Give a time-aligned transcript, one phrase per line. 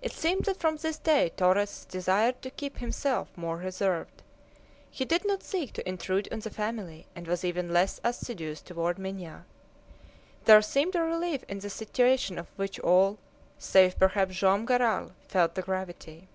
[0.00, 4.22] It seemed that from this day Torres desired to keep himself more reserved.
[4.92, 8.96] He did not seek to intrude on the family, and was even less assiduous toward
[8.96, 9.44] Minha.
[10.44, 13.18] There seemed a relief in the situation of which all,
[13.58, 16.28] save perhaps Joam Garral, felt the gravity.